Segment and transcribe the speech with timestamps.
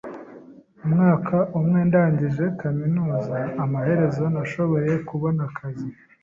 [0.85, 5.89] Umwaka umwe ndangije kaminuza, amaherezo nashoboye kubona akazi.